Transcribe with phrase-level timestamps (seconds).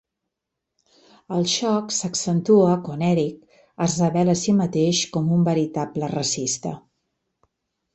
[1.35, 6.79] El xoc s’accentua quan Eric es revela a si mateix com un veritable racista.